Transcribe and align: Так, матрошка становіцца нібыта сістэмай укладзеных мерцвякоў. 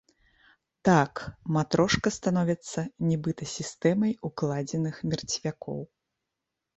Так, 0.87 1.13
матрошка 1.57 2.11
становіцца 2.15 2.83
нібыта 3.09 3.43
сістэмай 3.57 4.11
укладзеных 4.31 4.95
мерцвякоў. 5.13 5.79